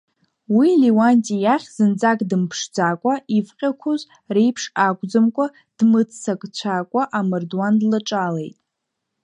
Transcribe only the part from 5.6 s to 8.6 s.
дмыццакцәакәа амардуан длаҿалеит.